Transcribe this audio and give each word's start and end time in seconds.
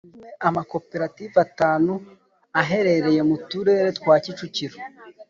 hasuzumwe 0.03 0.29
amakoperative 0.47 1.35
atanu 1.45 1.93
aherereye 2.61 3.21
mu 3.29 3.37
turere 3.49 3.89
twa 3.97 4.15
kicukiro, 4.23 4.77